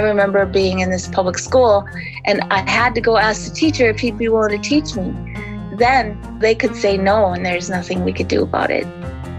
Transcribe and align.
I 0.00 0.02
remember 0.02 0.46
being 0.46 0.78
in 0.78 0.88
this 0.88 1.08
public 1.08 1.36
school 1.36 1.86
and 2.24 2.40
I 2.50 2.66
had 2.70 2.94
to 2.94 3.02
go 3.02 3.18
ask 3.18 3.46
the 3.46 3.54
teacher 3.54 3.90
if 3.90 4.00
he'd 4.00 4.16
be 4.16 4.30
willing 4.30 4.58
to 4.58 4.58
teach 4.66 4.96
me. 4.96 5.12
Then 5.76 6.18
they 6.38 6.54
could 6.54 6.74
say 6.74 6.96
no, 6.96 7.34
and 7.34 7.44
there's 7.44 7.68
nothing 7.68 8.02
we 8.02 8.14
could 8.14 8.26
do 8.26 8.42
about 8.42 8.70
it. 8.70 8.86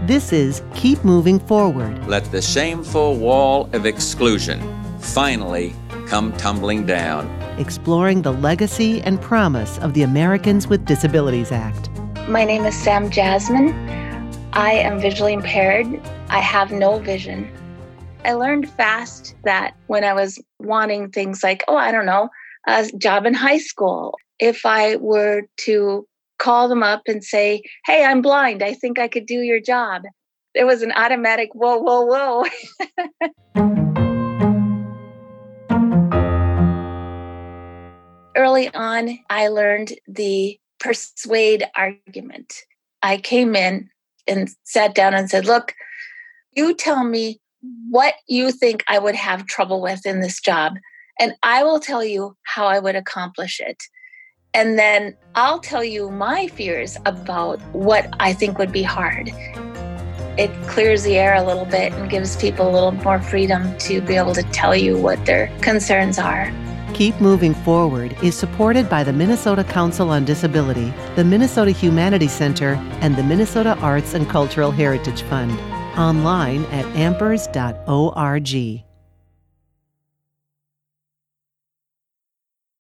This 0.06 0.32
is 0.32 0.62
Keep 0.72 1.02
Moving 1.02 1.40
Forward. 1.40 2.06
Let 2.06 2.30
the 2.30 2.40
shameful 2.40 3.16
wall 3.16 3.68
of 3.72 3.86
exclusion 3.86 4.60
finally 5.00 5.74
come 6.06 6.32
tumbling 6.34 6.86
down. 6.86 7.28
Exploring 7.58 8.22
the 8.22 8.32
legacy 8.32 9.02
and 9.02 9.20
promise 9.20 9.78
of 9.78 9.94
the 9.94 10.02
Americans 10.02 10.68
with 10.68 10.84
Disabilities 10.84 11.50
Act. 11.50 11.90
My 12.28 12.44
name 12.44 12.64
is 12.66 12.76
Sam 12.76 13.10
Jasmine. 13.10 13.70
I 14.52 14.74
am 14.74 15.00
visually 15.00 15.32
impaired. 15.32 16.00
I 16.28 16.38
have 16.38 16.70
no 16.70 17.00
vision. 17.00 17.50
I 18.24 18.34
learned 18.34 18.70
fast 18.70 19.34
that 19.44 19.74
when 19.88 20.04
I 20.04 20.12
was 20.12 20.40
wanting 20.60 21.10
things 21.10 21.42
like, 21.42 21.64
oh, 21.66 21.76
I 21.76 21.90
don't 21.90 22.06
know, 22.06 22.28
a 22.68 22.88
job 22.96 23.26
in 23.26 23.34
high 23.34 23.58
school, 23.58 24.16
if 24.38 24.64
I 24.64 24.94
were 24.96 25.42
to 25.62 26.06
call 26.38 26.68
them 26.68 26.84
up 26.84 27.02
and 27.08 27.24
say, 27.24 27.62
hey, 27.84 28.04
I'm 28.04 28.22
blind, 28.22 28.62
I 28.62 28.74
think 28.74 29.00
I 29.00 29.08
could 29.08 29.26
do 29.26 29.40
your 29.40 29.60
job, 29.60 30.02
there 30.54 30.66
was 30.66 30.82
an 30.82 30.92
automatic 30.92 31.48
whoa, 31.52 31.78
whoa, 31.78 32.04
whoa. 32.04 32.44
Early 38.36 38.72
on, 38.72 39.18
I 39.30 39.48
learned 39.48 39.94
the 40.06 40.60
persuade 40.78 41.64
argument. 41.76 42.54
I 43.02 43.16
came 43.16 43.56
in 43.56 43.90
and 44.28 44.48
sat 44.62 44.94
down 44.94 45.14
and 45.14 45.28
said, 45.28 45.44
Look, 45.44 45.74
you 46.52 46.72
tell 46.74 47.02
me 47.02 47.40
what 47.90 48.14
you 48.28 48.50
think 48.50 48.84
I 48.88 48.98
would 48.98 49.14
have 49.14 49.46
trouble 49.46 49.80
with 49.80 50.04
in 50.06 50.20
this 50.20 50.40
job, 50.40 50.74
and 51.20 51.34
I 51.42 51.62
will 51.62 51.80
tell 51.80 52.04
you 52.04 52.36
how 52.42 52.66
I 52.66 52.78
would 52.78 52.96
accomplish 52.96 53.60
it. 53.60 53.82
And 54.54 54.78
then 54.78 55.16
I'll 55.34 55.60
tell 55.60 55.82
you 55.82 56.10
my 56.10 56.48
fears 56.48 56.96
about 57.06 57.60
what 57.72 58.14
I 58.20 58.32
think 58.32 58.58
would 58.58 58.72
be 58.72 58.82
hard. 58.82 59.30
It 60.38 60.50
clears 60.66 61.02
the 61.04 61.16
air 61.16 61.34
a 61.34 61.44
little 61.44 61.64
bit 61.64 61.92
and 61.92 62.10
gives 62.10 62.36
people 62.36 62.68
a 62.68 62.72
little 62.72 62.92
more 62.92 63.20
freedom 63.20 63.76
to 63.78 64.00
be 64.00 64.16
able 64.16 64.34
to 64.34 64.42
tell 64.44 64.74
you 64.74 64.96
what 64.98 65.24
their 65.26 65.46
concerns 65.60 66.18
are. 66.18 66.52
Keep 66.94 67.20
Moving 67.20 67.54
Forward 67.54 68.14
is 68.22 68.36
supported 68.36 68.88
by 68.88 69.02
the 69.02 69.12
Minnesota 69.12 69.64
Council 69.64 70.10
on 70.10 70.26
Disability, 70.26 70.92
the 71.16 71.24
Minnesota 71.24 71.70
Humanities 71.70 72.32
Center, 72.32 72.74
and 73.00 73.16
the 73.16 73.22
Minnesota 73.22 73.78
Arts 73.80 74.12
and 74.12 74.28
Cultural 74.28 74.70
Heritage 74.70 75.22
Fund. 75.22 75.58
Online 75.98 76.64
at 76.66 76.86
ampers.org. 76.96 78.91